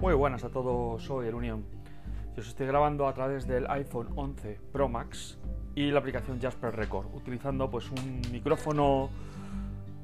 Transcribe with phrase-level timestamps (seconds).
[0.00, 1.64] Muy buenas a todos, soy el Unión.
[2.36, 5.38] Yo os estoy grabando a través del iPhone 11 Pro Max
[5.74, 9.10] y la aplicación Jasper Record, utilizando pues un micrófono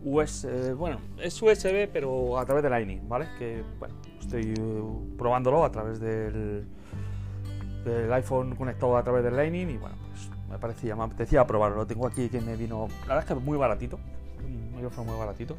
[0.02, 3.28] USB, bueno, es USB pero a través de Lightning, ¿vale?
[3.38, 6.66] Que bueno, estoy uh, probándolo a través del,
[7.84, 11.76] del iPhone conectado a través del Lightning y bueno, pues me parecía, me apetecía probarlo.
[11.76, 14.00] Lo tengo aquí que me vino, la verdad es que muy baratito,
[14.44, 15.56] un micrófono muy baratito.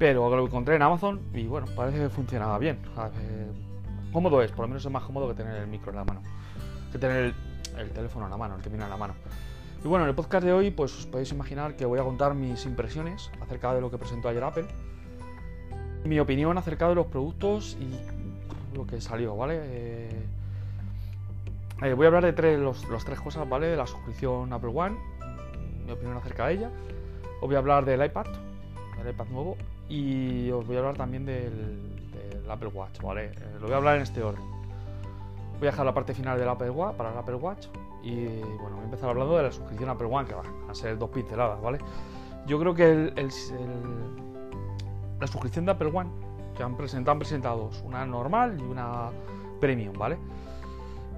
[0.00, 2.78] Pero lo encontré en Amazon y bueno, parece que funcionaba bien.
[4.14, 6.22] cómodo es, por lo menos es más cómodo que tener el micro en la mano.
[6.90, 7.34] Que tener
[7.76, 9.12] el, teléfono en la mano, el viene en la mano.
[9.84, 12.32] Y bueno, en el podcast de hoy, pues os podéis imaginar que voy a contar
[12.32, 14.64] mis impresiones acerca de lo que presentó ayer Apple.
[16.04, 19.60] Mi opinión acerca de los productos y lo que salió, ¿vale?
[19.62, 20.22] Eh,
[21.82, 23.66] eh, voy a hablar de tres, los, tres cosas, ¿vale?
[23.66, 24.96] De la suscripción Apple One,
[25.84, 26.70] mi opinión acerca de ella.
[27.42, 28.24] Os voy a hablar del iPad,
[28.96, 29.58] del iPad nuevo
[29.90, 31.98] y os voy a hablar también del,
[32.48, 33.26] Apple Watch, ¿vale?
[33.26, 34.42] Eh, lo voy a hablar en este orden.
[35.58, 37.66] Voy a dejar la parte final del Apple Watch para el Apple Watch
[38.02, 40.98] y bueno, voy a empezar hablando de la suscripción Apple One, que va a ser
[40.98, 41.78] dos pinceladas, ¿vale?
[42.46, 43.12] Yo creo que
[45.20, 46.10] la suscripción de Apple One,
[46.56, 49.10] que han presentado, han presentado dos, una normal y una
[49.60, 50.16] premium, ¿vale?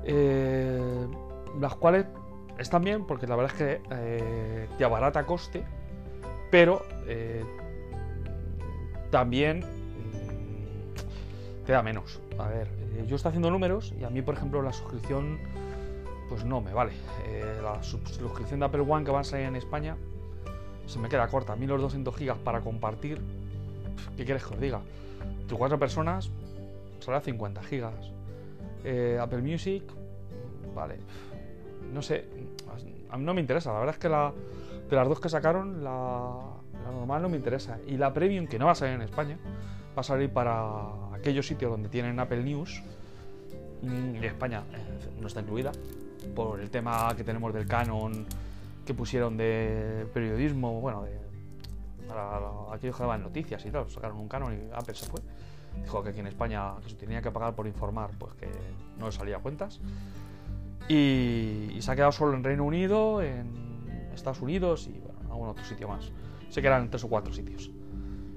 [0.04, 1.06] Eh,
[1.60, 2.06] las cuales
[2.58, 5.64] están bien porque la verdad es que eh, te abarata coste,
[6.50, 6.82] pero
[9.12, 12.18] también mm, te da menos.
[12.38, 15.38] A ver, eh, yo estoy haciendo números y a mí, por ejemplo, la suscripción,
[16.28, 16.92] pues no me vale.
[17.26, 19.96] Eh, la suscripción de Apple One que va a salir en España
[20.86, 21.52] se me queda corta.
[21.52, 23.20] A mí los 200 gigas para compartir,
[24.16, 24.80] ¿qué quieres que os diga?
[25.42, 26.30] Entre cuatro personas,
[27.06, 28.10] a 50 gigas.
[28.82, 29.82] Eh, Apple Music,
[30.74, 30.96] vale.
[31.92, 32.24] No sé,
[33.18, 33.72] no me interesa.
[33.72, 34.32] La verdad es que la,
[34.88, 37.78] de las dos que sacaron, la, la normal no me interesa.
[37.86, 39.38] Y la premium, que no va a salir en España,
[39.96, 42.82] va a salir para aquellos sitios donde tienen Apple News.
[43.82, 45.72] Y España eh, no está incluida
[46.34, 48.26] por el tema que tenemos del canon
[48.86, 51.18] que pusieron de periodismo, bueno, de,
[52.08, 52.38] para
[52.72, 55.20] aquellos que daban noticias y tal, sacaron un canon y Apple se fue.
[55.82, 58.48] Dijo que aquí en España que se tenía que pagar por informar, pues que
[58.98, 59.80] no le salía cuentas.
[60.88, 65.30] Y, y, se ha quedado solo en Reino Unido, en Estados Unidos y bueno, en
[65.30, 66.10] algún otro sitio más.
[66.52, 67.70] Sé que eran tres o cuatro sitios.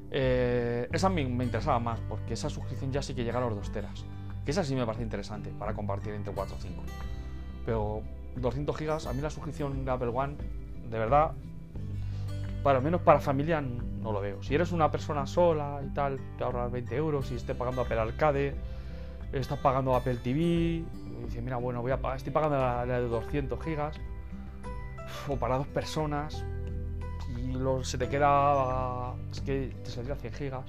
[0.10, 3.54] Eh, esa me, me, interesaba más, porque esa suscripción ya sí que llega a los
[3.56, 4.06] 2 teras.
[4.46, 6.84] Que esa sí me parece interesante para compartir entre 4 o 5.
[7.66, 8.04] Pero
[8.38, 10.38] 200 gigas, a mí la suscripción de Apple One,
[10.90, 11.34] de verdad,
[12.64, 14.42] para menos para familia no lo veo.
[14.44, 18.00] Si eres una persona sola y tal, te ahorras 20 euros, si esté pagando Apple
[18.00, 18.56] Arcade,
[19.34, 20.86] estás pagando Apple TV, y
[21.26, 24.00] dices, mira, bueno, voy a estoy pagando la, la de 200 gigas,
[25.28, 26.46] o para dos personas,
[27.84, 29.14] se te queda.
[29.32, 30.66] Es que te saldría 100 gigas.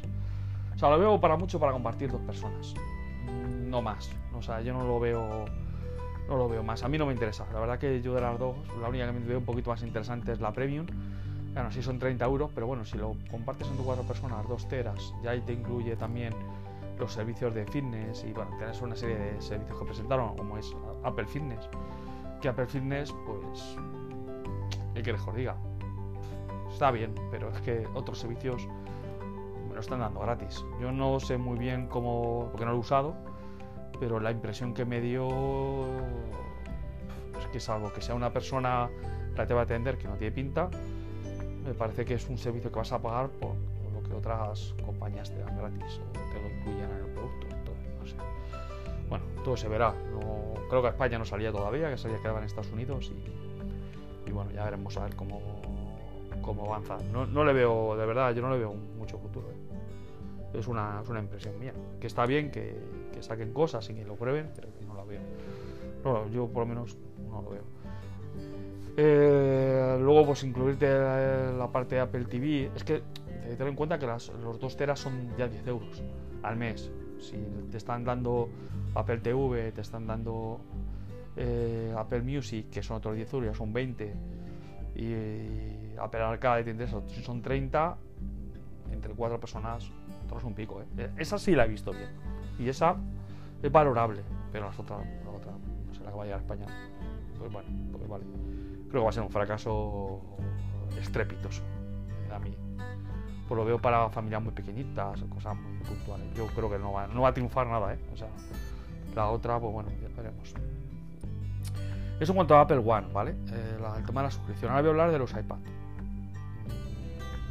[0.75, 2.75] O sea, lo veo para mucho para compartir dos personas.
[3.67, 4.11] No más.
[4.35, 5.45] O sea, yo no lo veo.
[6.29, 6.83] No lo veo más.
[6.83, 7.47] A mí no me interesa.
[7.53, 9.83] La verdad que yo de las dos, la única que me veo un poquito más
[9.83, 10.87] interesante es la Premium.
[11.55, 15.15] Bueno, sí son 30 euros, pero bueno, si lo compartes entre cuatro personas, dos teras,
[15.23, 16.35] ya ahí te incluye también
[16.99, 20.75] los servicios de fitness y bueno, tienes una serie de servicios que presentaron, como es
[21.05, 21.69] Apple Fitness.
[22.43, 23.77] Que Apple Fitness, pues.
[24.95, 25.57] ¿Qué quieres que os diga?
[26.77, 28.69] Está bien, pero es que otros servicios
[29.67, 30.63] me lo están dando gratis.
[30.79, 33.15] Yo no sé muy bien cómo, porque no lo he usado,
[33.99, 35.87] pero la impresión que me dio
[37.41, 38.91] es que salvo que sea una persona
[39.35, 40.69] que te va a atender que no tiene pinta,
[41.65, 43.55] me parece que es un servicio que vas a pagar por
[43.95, 47.47] lo que otras compañías te dan gratis o te lo incluyen en el producto.
[48.19, 49.09] no.
[49.09, 49.95] Bueno, todo se verá.
[50.13, 53.11] No, creo que España no salía todavía, que salía quedaba en Estados Unidos
[54.27, 55.41] y bueno, ya veremos a ver cómo,
[56.47, 56.97] cómo avanza.
[57.13, 59.49] No, no, le veo, de verdad, yo no le veo mucho futuro.
[59.51, 60.59] ¿eh?
[60.59, 61.75] Es, una, es, una, impresión mía.
[62.01, 62.81] Que está bien que,
[63.13, 65.21] que, saquen cosas y que lo prueben, pero que no la veo.
[66.33, 66.97] Yo por lo menos
[67.29, 67.65] no lo veo.
[68.97, 72.71] Eh, luego, pues incluirte la, parte de Apple TV.
[72.75, 73.03] Es que
[73.59, 76.03] ten en cuenta que las, los 2 teras son ya 10 euros
[76.43, 76.91] al mes.
[77.19, 77.37] Si
[77.71, 78.49] te están dando
[78.95, 80.61] Apple TV, te están dando
[81.37, 84.15] eh, Apple Music, que son otros 10 euros, ya son 20
[84.95, 85.13] y
[85.99, 87.97] Apple Arcade te interesa, si son 30,
[88.93, 89.91] entre cuatro personas,
[90.25, 90.81] otros un pico.
[90.83, 90.87] ¿eh?
[90.99, 91.11] ¿eh?
[91.17, 92.11] Esa sí la he visto bien.
[92.59, 92.97] Y esa
[93.63, 94.23] es valorable,
[94.53, 96.67] pero las otras, la otra, no sé, la que va a llegar España,
[97.39, 98.25] pues bueno, pues vale.
[98.89, 100.21] Creo que va a ser un fracaso
[100.99, 101.63] estrepitoso
[102.29, 102.57] eh, a mí.
[103.49, 106.27] Pues lo veo para familias muy pequeñitas, cosas muy puntuales.
[106.35, 107.99] Yo creo que no va, no va a triunfar nada, ¿eh?
[108.13, 108.29] O sea,
[109.15, 110.55] la otra, pues bueno, ya veremos.
[112.19, 113.33] Eso en cuanto a Apple One, ¿vale?
[113.53, 114.71] Eh, el tema de la suscripción.
[114.71, 115.59] Ahora voy a hablar de los iPad.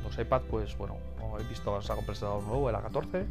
[0.06, 3.26] Los iPad, pues bueno, como habéis visto, se ha presentado nuevo, el A14.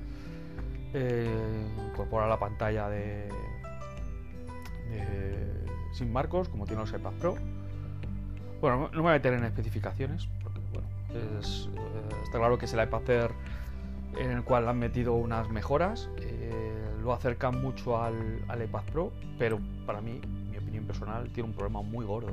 [0.96, 3.28] Eh, incorpora la pantalla de,
[5.92, 7.36] sin marcos, como tiene los iPad Pro.
[8.60, 11.40] Bueno, no me voy a meter en especificaciones, porque bueno, eh,
[12.24, 13.30] está claro que es el iPad Air
[14.18, 16.52] en el cual han metido unas mejoras, eh,
[17.02, 20.20] lo acercan mucho al, iPad Pro, pero para mí,
[20.50, 22.30] mi opinión personal, tiene un problema muy gordo.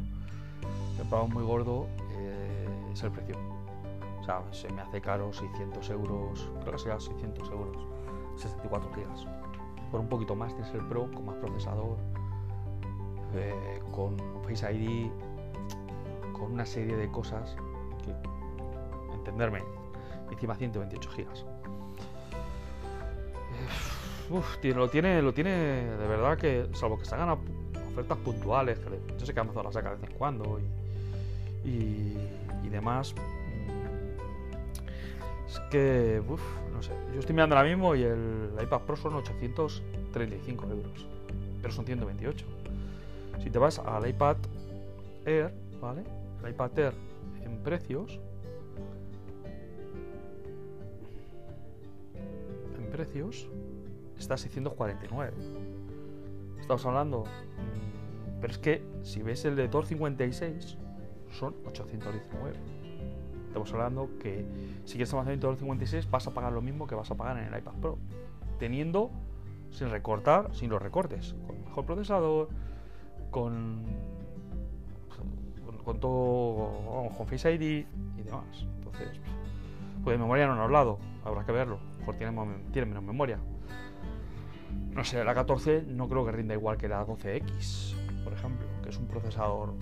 [1.00, 1.88] El problema muy gordo
[2.94, 3.61] es el precio.
[4.52, 7.88] Se me hace caro 600 euros, creo que sea 600 euros,
[8.38, 9.28] 64 gigas.
[9.92, 11.98] Por un poquito más tienes el Pro con más procesador,
[13.34, 15.10] eh, con Face ID,
[16.34, 17.56] con una serie de cosas
[18.04, 18.14] que,
[19.14, 19.60] entenderme,
[20.32, 21.46] encima 128 gigas.
[24.30, 27.38] Uf, lo tiene, lo tiene de verdad que, salvo que se hagan
[27.92, 30.58] ofertas puntuales, que yo sé que Amazon la saca de vez en cuando
[31.66, 32.18] y,
[32.64, 33.14] y demás,
[35.52, 36.94] es que, uff, no sé.
[37.14, 41.08] Yo estoy mirando ahora mismo y el iPad Pro son 835 euros.
[41.62, 42.46] Pero son 128.
[43.40, 44.38] Si te vas al iPad
[45.26, 46.04] Air, ¿vale?
[46.42, 46.94] El iPad Air
[47.44, 48.18] en precios.
[52.78, 53.50] En precios.
[54.18, 55.34] Está a 649.
[56.62, 57.24] Estamos hablando.
[57.24, 60.78] Mm, pero es que si ves el de Thor 56,
[61.38, 62.81] son 819.
[63.52, 64.46] Estamos hablando que
[64.86, 67.60] si quieres almacenamiento 56 vas a pagar lo mismo que vas a pagar en el
[67.60, 67.98] iPad Pro,
[68.60, 69.12] teniendo
[69.72, 72.48] sin recortar, sin los recortes, con mejor procesador,
[73.30, 73.84] con
[75.84, 77.86] con, todo, con Face ID
[78.18, 78.66] y demás.
[78.78, 79.20] Entonces,
[80.02, 82.34] pues de memoria no han hablado, habrá que verlo, mejor tiene,
[82.72, 83.38] tiene menos memoria.
[84.92, 88.92] No sé, la 14 no creo que rinda igual que la 12X, por ejemplo, que
[88.92, 89.74] es un procesador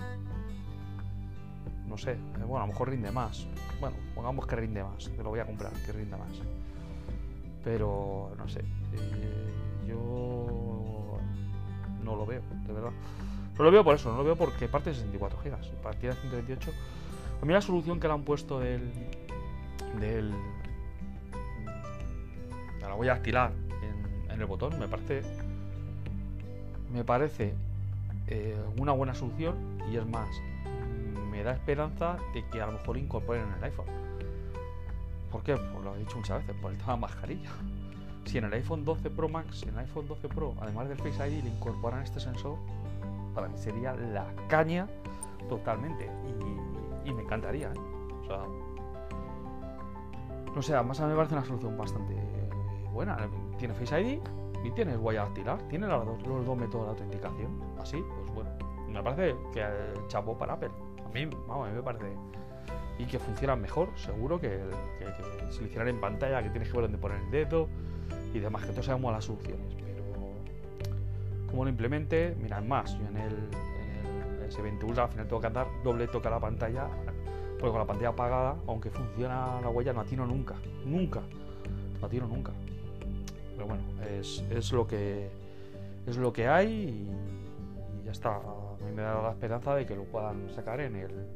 [1.90, 3.46] no sé, eh, bueno, a lo mejor rinde más.
[3.80, 6.30] Bueno, pongamos que rinde más, que lo voy a comprar, que rinda más.
[7.64, 11.18] Pero, no sé, eh, yo
[12.04, 12.92] no lo veo, de verdad.
[13.58, 16.20] No lo veo por eso, no lo veo porque parte de 64 GB, partida de
[16.20, 16.70] 128.
[17.42, 18.88] A mí la solución que le han puesto del.
[19.98, 20.32] del.
[22.80, 25.22] la voy a en, en el botón, me parece.
[26.92, 27.54] Me parece
[28.28, 29.56] eh, una buena solución
[29.92, 30.28] y es más,
[31.40, 33.86] me da esperanza de que a lo mejor incorporen en el iPhone.
[35.32, 35.56] ¿Por qué?
[35.56, 37.48] Pues lo he dicho muchas veces, por el tema mascarilla.
[38.26, 41.26] Si en el iPhone 12 Pro Max, en el iPhone 12 Pro, además del Face
[41.26, 42.58] ID, le incorporan este sensor,
[43.34, 44.86] para mí sería la caña
[45.48, 46.10] totalmente.
[47.06, 47.68] Y, me encantaría.
[47.68, 47.80] ¿eh?
[48.22, 48.40] O sea,
[50.54, 52.14] no sé, además a mí me parece una solución bastante
[52.92, 53.16] buena.
[53.56, 54.20] Tiene Face ID
[54.62, 57.50] y tiene huella dactilar, tiene los dos, los dos métodos de autenticación.
[57.80, 58.50] Así, pues bueno,
[58.88, 60.89] me parece que el chapo para Apple.
[61.14, 62.06] Mí, a mí me parece.
[62.98, 64.60] Y que funcionan mejor, seguro, que,
[64.98, 67.68] que, en pantalla, que tienes que ver dónde poner el dedo
[68.34, 69.74] y demás, que todos sabemos las soluciones.
[69.74, 70.04] Pero,
[71.48, 75.26] como lo implemente, mira, es más, yo en el, en el S20 Ultra al final
[75.26, 76.88] tengo que andar doble toca la pantalla,
[77.58, 81.22] porque con la pantalla apagada, aunque funciona la huella, no atino nunca, nunca,
[82.00, 82.52] no atino nunca.
[83.54, 85.30] Pero bueno, es, es lo que
[86.06, 87.08] es lo que hay
[88.02, 88.40] y ya está
[88.80, 91.26] a mí me da la esperanza de que lo puedan sacar en el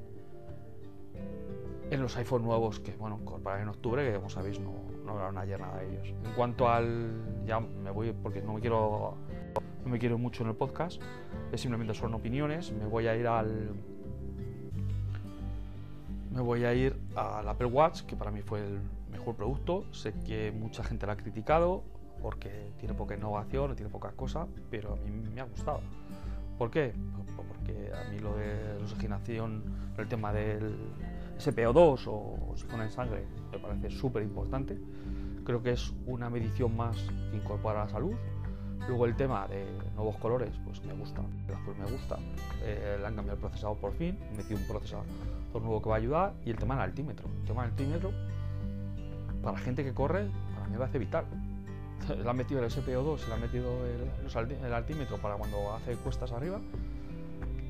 [1.91, 4.73] en los iPhone nuevos que bueno para en octubre que como sabéis no,
[5.05, 6.15] no hablaron ayer nada de ellos.
[6.25, 9.17] En cuanto al ya me voy porque no me quiero
[9.85, 11.01] no me quiero mucho en el podcast
[11.53, 12.73] es simplemente son opiniones.
[12.73, 13.75] Me voy a ir al
[16.31, 19.85] me voy a ir al Apple Watch que para mí fue el mejor producto.
[19.93, 21.85] Sé que mucha gente lo ha criticado
[22.23, 25.81] porque tiene poca innovación tiene pocas cosas pero a mí me ha gustado
[26.59, 26.93] ¿Por qué?
[27.17, 29.63] Pues porque a mí lo de la oxigenación,
[29.99, 30.77] el tema del
[31.39, 34.79] SPO2 o oxígeno en sangre me parece súper importante.
[35.45, 36.97] Creo que es una medición más
[37.31, 38.15] que incorpora a la salud.
[38.87, 42.19] Luego el tema de nuevos colores, pues me gusta, el azul me gusta.
[42.63, 45.07] Eh, han cambiado el procesador por fin, he metido un procesador
[45.55, 46.35] nuevo que va a ayudar.
[46.45, 47.29] Y el tema del altímetro.
[47.41, 48.13] El tema del altímetro,
[49.43, 51.25] para gente que corre, para mí me parece vital
[52.23, 56.61] le han metido el SPO2, le han metido el, altímetro para cuando hace cuestas arriba,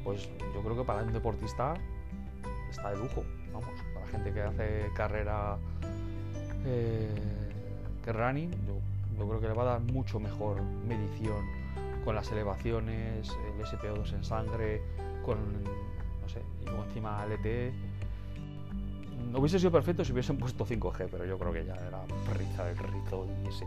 [0.02, 1.74] pues yo creo que para un deportista
[2.70, 5.56] está de lujo, vamos, para gente que hace carrera
[6.64, 7.08] eh,
[8.04, 11.44] que running, yo, creo que le va a dar mucho mejor medición
[12.04, 14.82] con las elevaciones, el SPO2 en sangre,
[15.24, 17.72] con, no sé, y luego encima LTE.
[19.30, 22.70] No hubiese sido perfecto si hubiesen puesto 5G, pero yo creo que ya era perriza
[22.70, 23.64] el rito y ese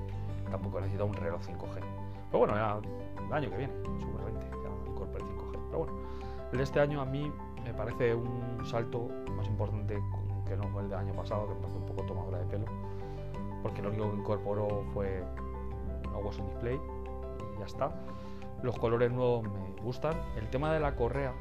[0.49, 1.79] tampoco necesita un reloj 5G.
[2.27, 2.79] Pero bueno, ya
[3.25, 5.51] el año que viene, seguramente, ya incorpore 5G.
[5.67, 5.93] Pero bueno,
[6.51, 7.31] el de este año a mí
[7.63, 10.01] me parece un salto más importante
[10.47, 12.65] que no el del año pasado, que me parece un poco tomadora de pelo,
[13.61, 15.23] porque lo único que incorporó fue
[16.15, 16.79] Always on Display
[17.55, 17.91] y ya está.
[18.63, 20.15] Los colores nuevos me gustan.
[20.37, 21.33] El tema de la correa,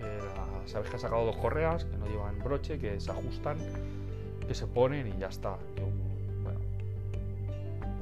[0.00, 0.20] eh,
[0.66, 3.58] sabes que ha sacado dos correas que no llevan broche, que se ajustan,
[4.46, 5.58] que se ponen y ya está.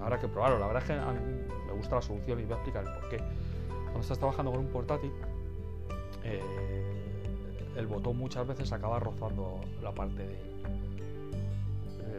[0.09, 0.59] Habrá que probarlo.
[0.59, 3.19] La verdad es que me gusta la solución y voy a explicar el por qué.
[3.69, 5.13] Cuando estás trabajando con un portátil,
[6.25, 6.43] eh,
[7.77, 10.27] el botón muchas veces acaba rozando la parte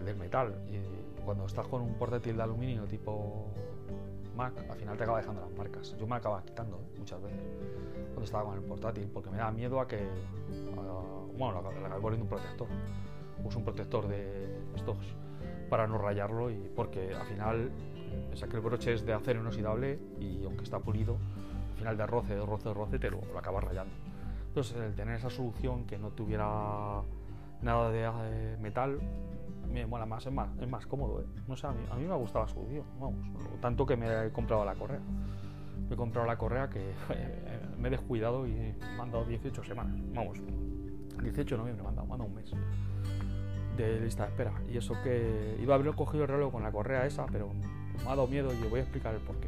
[0.06, 0.56] del metal.
[0.70, 3.48] Y cuando estás con un portátil de aluminio tipo
[4.36, 5.96] Mac, al final te acaba dejando las marcas.
[6.00, 7.00] Yo me acaba quitando ¿eh?
[7.00, 7.40] muchas veces
[8.10, 10.08] cuando estaba con el portátil, porque me da miedo a que.
[11.38, 12.68] bueno, le acabe poniendo un protector.
[13.44, 14.98] Uso un protector de estos
[15.70, 17.72] para no rayarlo y porque al final,
[18.30, 21.18] pese que el broche es de acero inoxidable y aunque está pulido,
[21.72, 23.94] al final de roce, de roce, de roce, te lo, lo acabas rayando.
[24.48, 27.02] Entonces, el tener esa solución que no tuviera
[27.62, 29.00] nada de eh, metal,
[29.72, 31.22] me mola más, es más, es más cómodo.
[31.22, 31.26] ¿eh?
[31.48, 33.26] No sé, a mí, a mí me ha gustado la solución, vamos,
[33.62, 35.02] tanto que me he comprado la correa.
[35.88, 36.94] Me he comprado la correa que
[37.80, 40.40] me he descuidado y me han dado 18 semanas, vamos,
[41.22, 42.54] 18 de noviembre me han dado, me han dado un mes
[43.84, 44.52] de lista de espera.
[44.72, 47.50] Y eso que iba a haber cogido el reloj con la correa esa, pero
[47.98, 49.48] me ha dado miedo y os voy a explicar el porqué.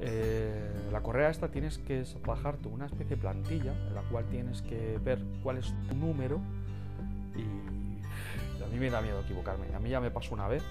[0.00, 4.60] Eh, la correa esta tienes que bajarte una especie de plantilla en la cual tienes
[4.62, 6.40] que ver cuál es tu número
[7.36, 9.66] y a mí me da miedo equivocarme.
[9.74, 10.62] A mí ya me pasó una vez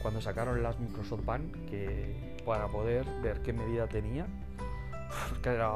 [0.00, 4.26] cuando sacaron las Microsoft Band que para poder ver qué medida tenía,
[5.42, 5.72] que era,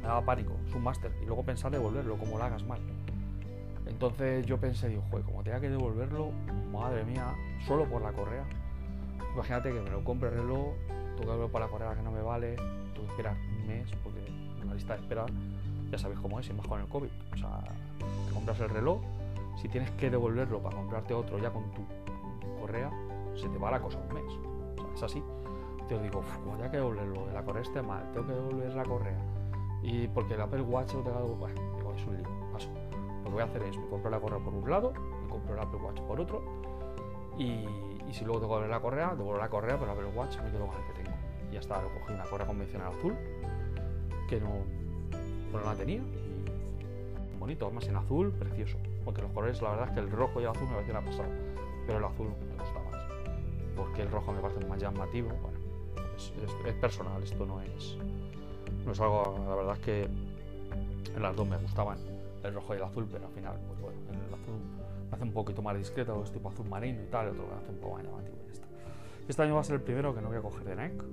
[0.00, 2.80] me daba pánico, es un máster y luego pensar devolverlo como lo hagas mal.
[3.88, 6.30] Entonces yo pensé, digo, joder, como tenga que devolverlo,
[6.72, 7.34] madre mía,
[7.66, 8.44] solo por la correa.
[9.34, 10.74] Imagínate que me lo compre el reloj,
[11.18, 14.20] que para la correa que no me vale, tengo que esperar un mes, porque
[14.66, 15.26] la lista de espera
[15.90, 17.08] ya sabéis cómo es, y más con el COVID.
[17.32, 17.60] O sea,
[18.28, 19.00] te compras el reloj,
[19.60, 21.82] si tienes que devolverlo para comprarte otro ya con tu
[22.60, 22.90] correa,
[23.36, 24.32] se te va la cosa un mes.
[24.78, 25.22] O sea, es así.
[25.88, 29.18] Te digo, como ya que devolverlo, la correa esté mal, tengo que devolver la correa.
[29.82, 32.26] Y porque el Apple Watch lo tengo bueno, digo, es un lío,
[33.28, 35.60] que voy a hacer es, me compro la correa por un lado, me compro el
[35.60, 36.42] Apple Watch por otro,
[37.38, 37.64] y,
[38.12, 40.66] si luego tengo que la correa, devuelvo la correa, pero el Apple Watch me quedo
[40.66, 41.16] con el que tengo.
[41.50, 43.14] Y ya está, lo cogí una correa convencional azul,
[44.28, 44.64] que no,
[45.52, 48.78] no la tenía, y bonito, además en azul, precioso.
[49.04, 51.28] Porque los colores, la verdad es que el rojo y el azul me parecen pasado,
[51.86, 53.02] pero el azul me gusta más.
[53.76, 55.28] Porque el rojo me parece más llamativo.
[55.28, 55.58] Bueno,
[56.66, 57.96] es, personal, esto no es,
[58.84, 60.08] no es algo, la verdad es que
[61.18, 61.98] las dos me gustaban,
[62.48, 64.54] el rojo y el azul, pero al final, pues bueno, el azul
[65.08, 67.54] me hace un poquito más discreto, es tipo azul marino y tal, el otro me
[67.62, 68.66] hace un poco más llamativo esto.
[69.28, 71.04] Este año va a ser el primero que no voy a coger de Nike,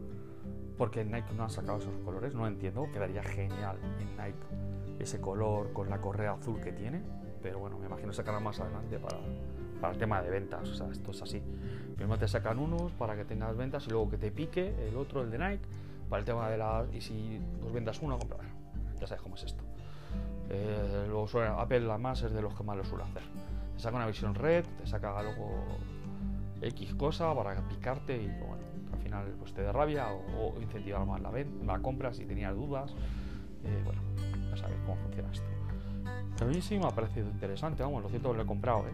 [0.78, 4.40] porque Nike no ha sacado esos colores, no entiendo, quedaría genial en Nike
[5.00, 7.02] ese color con la correa azul que tiene,
[7.42, 9.18] pero bueno, me imagino sacará más adelante para,
[9.82, 11.42] para el tema de ventas, o sea, esto es así.
[11.96, 15.22] Primero te sacan unos para que tengas ventas y luego que te pique el otro,
[15.22, 15.66] el de Nike,
[16.10, 16.86] para el tema de la...
[16.94, 18.52] y si los vendas uno, compra, bueno,
[19.00, 19.65] ya sabes cómo es esto.
[20.50, 23.24] Eh, luego suele, Apple además es de los que más lo suele hacer.
[23.76, 25.66] Te saca una visión red, te saca luego
[26.62, 31.22] X cosa para picarte y bueno, al final pues te da rabia o, incentivar más
[31.22, 31.32] la,
[31.66, 32.94] la compra si tenías dudas.
[33.64, 34.02] Eh, bueno,
[34.50, 35.46] ya sabéis cómo funciona esto.
[36.42, 38.92] A mí sí me ha parecido interesante, vamos, lo cierto lo he comprado, ¿eh?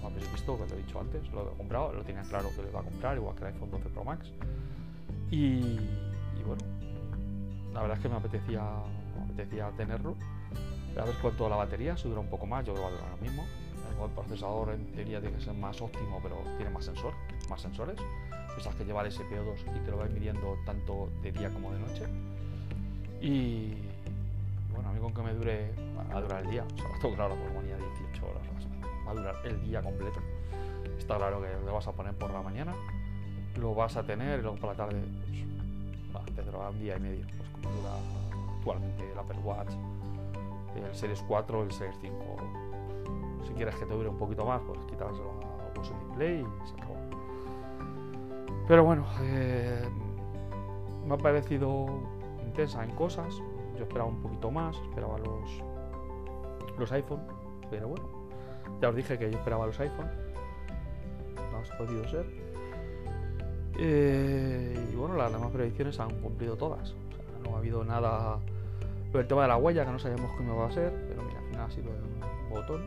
[0.00, 2.62] Lo habéis visto, que lo he dicho antes, lo he comprado, lo tenía claro que
[2.62, 4.32] lo iba a comprar, igual que el iPhone 12 Pro Max.
[5.30, 5.76] Y,
[6.46, 6.62] bueno,
[7.72, 8.62] la verdad es que me apetecía,
[9.16, 10.14] me apetecía tenerlo.
[10.96, 13.00] A ver cuánto la batería, si dura un poco más, yo creo que va a
[13.00, 13.44] durar lo mismo.
[14.02, 17.14] El procesador en teoría tiene que ser más óptimo, pero tiene más sensor,
[17.48, 17.96] más sensores.
[18.54, 21.80] Pensás que lleva el SPO2 y te lo va midiendo tanto de día como de
[21.80, 22.04] noche.
[23.20, 23.74] Y
[24.72, 26.64] bueno, a mí con que me dure, va a durar el día.
[26.64, 28.42] O sea, está claro, por manía 18 horas.
[29.06, 30.20] Va a durar el día completo.
[30.98, 32.74] Está claro que lo vas a poner por la mañana,
[33.56, 36.96] lo vas a tener y luego por la tarde, pues, va, te durará un día
[36.96, 37.90] y medio, pues como dura
[38.56, 39.70] actualmente el Apple Watch,
[40.82, 42.16] el Series 4, el Series 5.
[43.46, 46.74] Si quieres que te dure un poquito más, pues quitas la Motion Display y se
[46.74, 46.96] acabó.
[48.66, 49.86] Pero bueno, eh,
[51.06, 51.86] me ha parecido
[52.44, 53.34] intensa en cosas,
[53.76, 55.62] yo esperaba un poquito más, esperaba los,
[56.78, 57.20] los iPhone,
[57.70, 58.04] pero bueno,
[58.80, 60.10] ya os dije que yo esperaba los iPhone,
[61.52, 62.26] no ha podido ser.
[63.78, 66.94] Eh, y bueno, las demás predicciones han cumplido todas.
[67.42, 68.38] no ha habido nada.
[69.20, 71.46] El tema de la huella, que no sabíamos cómo iba a ser, pero mira, al
[71.46, 72.86] final ha sido el botón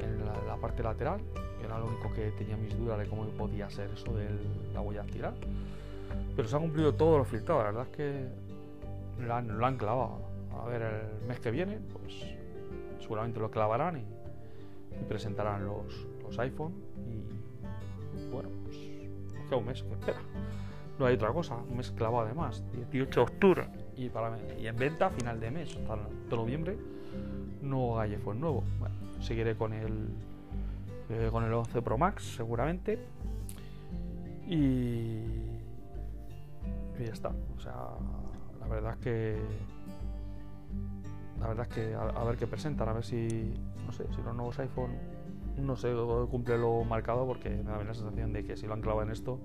[0.00, 1.20] en la, parte lateral,
[1.58, 4.28] que era lo único que tenía mis dudas de cómo podía ser eso de
[4.74, 5.34] la huella dactilar.
[6.36, 8.28] Pero se han cumplido todos los filtrados, la verdad es que
[9.24, 9.34] lo
[9.66, 10.20] han, clavado.
[10.60, 12.26] A ver, el mes que viene, pues
[13.00, 16.74] seguramente lo clavarán y, presentarán los, los iPhone.
[17.06, 18.76] Y bueno, pues
[19.56, 20.18] un mes que espera.
[20.98, 21.56] no hay otra cosa.
[21.56, 23.68] Un mes clavado además, 18 de octubre.
[24.00, 26.78] Y, en venta a final de mes, hasta noviembre,
[27.60, 28.64] no hay iPhone nuevo.
[29.20, 30.08] Seguiré con el,
[31.10, 32.98] eh, con el 11 Pro Max seguramente.
[34.48, 35.18] Y,
[36.98, 37.28] y ya está.
[37.56, 37.74] O sea,
[38.58, 39.36] la verdad es que
[41.40, 43.54] la verdad es que a, ver qué presentan, a ver si,
[43.86, 44.90] no sé, si los nuevos iPhone,
[45.56, 45.92] no sé,
[46.30, 49.10] cumple lo marcado porque me da la sensación de que si lo han clavado en
[49.10, 49.40] esto,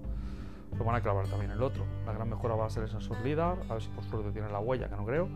[0.77, 1.83] lo van a clavar también el otro.
[2.05, 4.49] La gran mejora va a ser el sensor LIDAR, a ver si por suerte tiene
[4.49, 5.29] la huella, que no creo.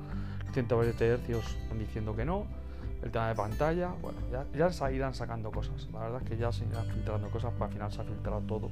[0.53, 2.45] 120 Hz están diciendo que no.
[3.01, 5.87] El tema de pantalla, bueno, ya, ya se irán sacando cosas.
[5.93, 8.41] La verdad es que ya se irán filtrando cosas, para al final se ha filtrado
[8.41, 8.69] todo.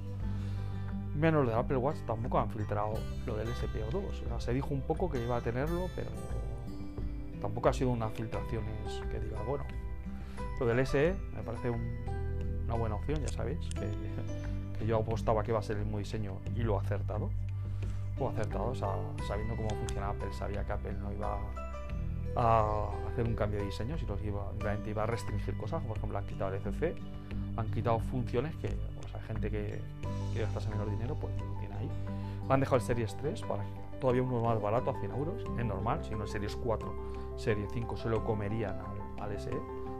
[1.16, 2.94] Menos lo del Apple Watch, tampoco han filtrado
[3.26, 3.96] lo del SPO2.
[3.96, 6.10] O sea, se dijo un poco que iba a tenerlo, pero
[7.42, 8.64] tampoco ha sido una filtración
[9.12, 9.64] que diga, bueno,
[10.60, 13.88] lo del SE me parece una buena opción, ya sabéis, que,
[14.86, 17.30] yo apostaba que iba a ser el mismo diseño y lo ha acertado.
[18.20, 21.38] Lo ha acertado, sabiendo cómo funciona Apple, sabía que Apple no iba
[22.36, 25.98] a hacer un cambio de diseño, sino que iba, realmente iba a restringir cosas, por
[25.98, 26.96] ejemplo, han quitado el ECC,
[27.58, 29.80] han quitado funciones que, o sea, gente que,
[30.34, 31.90] que gastase menor dinero, pues lo tiene ahí.
[32.50, 33.64] Han dejado el Series 3 para
[34.00, 37.68] todavía uno más barato a 100 euros, es normal, si no el Series 4 Serie
[37.72, 38.78] 5 se lo comerían
[39.20, 39.52] al, SE.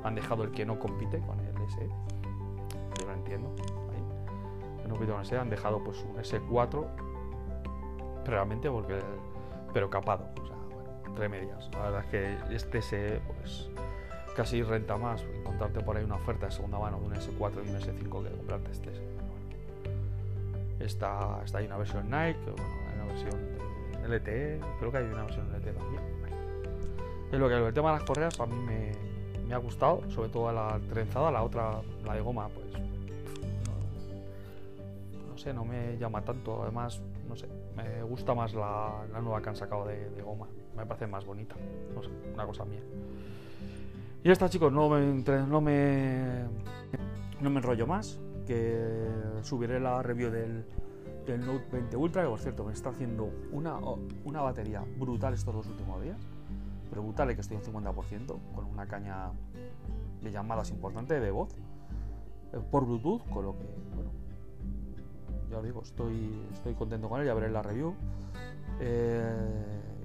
[0.04, 1.88] Han dejado el que no compite con el SE.
[3.00, 3.56] Yo lo entiendo.
[4.96, 5.08] Ahí.
[5.08, 5.38] no SE.
[5.38, 6.86] Han dejado pues un S4
[8.26, 9.00] realmente porque.
[9.74, 10.28] Pero capado.
[10.42, 11.70] O sea, bueno, entre medias.
[11.74, 13.70] La verdad es que este SE pues
[14.36, 17.70] casi renta más encontrarte por ahí una oferta de segunda mano de un S4 y
[17.70, 19.08] un S5 que comprarte este SE.
[20.80, 22.64] Está, está ahí una versión Nike, bueno,
[22.96, 23.58] una versión
[24.08, 26.18] LTE, creo que hay una versión LTE también
[27.32, 30.52] es lo que el tema de las correas a mí me, ha gustado, sobre todo
[30.52, 32.68] la trenzada, la otra, la de goma, pues
[35.54, 36.64] no me llama tanto.
[36.64, 41.08] Además, no sé, me gusta más la, nueva que han sacado de, goma, me parece
[41.08, 41.56] más bonita,
[41.94, 42.82] no sé, una cosa mía.
[44.24, 46.44] Y esta, chicos, no me, no me,
[47.42, 49.08] no me enrollo más, que
[49.42, 50.66] subiré la review del,
[51.26, 53.78] del Note 20 Ultra, que por cierto me está haciendo una,
[54.26, 56.18] una batería brutal estos dos últimos días
[56.90, 59.32] pero brutal, que estoy un 50%, con una caña
[60.22, 61.50] de llamadas importante de voz
[62.54, 64.12] eh, por Bluetooth, con lo que, bueno,
[65.50, 67.96] ya os digo, estoy, estoy contento con él, ya veré la review
[68.80, 69.24] eh,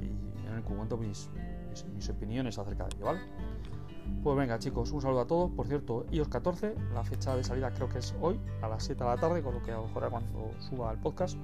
[0.01, 1.29] y en el que cuento mis,
[1.95, 3.21] mis, opiniones acerca de ello, ¿vale?
[4.23, 5.51] Pues venga chicos, un saludo a todos.
[5.51, 9.03] Por cierto, iOS 14, la fecha de salida creo que es hoy, a las 7
[9.03, 11.37] de la tarde, con lo que a lo mejor cuando suba el podcast,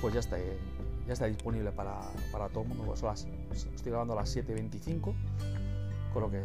[0.00, 2.00] pues ya está, ya está disponible para,
[2.52, 2.84] todo el mundo.
[2.86, 5.14] Pues estoy grabando a las 7.25,
[6.12, 6.42] con lo que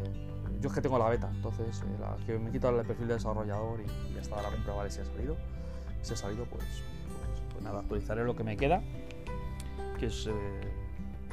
[0.61, 3.81] yo es que tengo la beta, entonces eh, que me quito el perfil de desarrollador
[3.81, 5.35] y, ya está, la comprobaré si ha salido.
[6.03, 8.83] Si ha salido, pues, pues, pues, nada, actualizaré lo que me queda,
[9.99, 10.31] que es eh,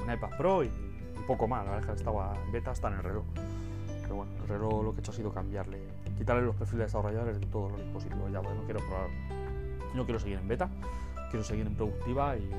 [0.03, 0.71] un iPad Pro y,
[1.27, 1.65] poco más.
[1.65, 3.25] La verdad es que estaba en beta, está en el reloj.
[4.03, 5.79] Pero bueno, el reloj lo que he hecho ha sido cambiarle,
[6.17, 8.33] quitarle los perfiles de desarrolladores de todos los dispositivos.
[8.33, 9.09] Ya, pues no quiero probar,
[9.95, 10.71] no quiero seguir en beta
[11.31, 12.51] quiero seguir en productiva y,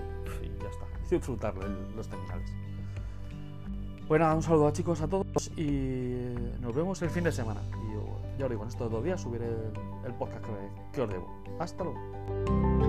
[0.61, 0.85] ya está.
[1.09, 1.53] Disfrutar
[1.95, 2.49] los terminales.
[4.07, 7.61] Bueno, pues un saludo a chicos a todos y nos vemos el fin de semana.
[8.37, 9.47] Ya os digo, en estos dos días subiré
[10.05, 10.45] el, podcast
[10.93, 11.27] que os debo.
[11.59, 12.80] Hasta luego.